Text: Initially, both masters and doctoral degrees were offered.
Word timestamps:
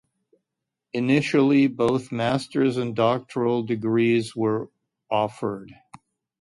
Initially, 0.93 1.67
both 1.67 2.11
masters 2.11 2.77
and 2.77 2.95
doctoral 2.95 3.61
degrees 3.61 4.35
were 4.35 4.71
offered. 5.11 5.75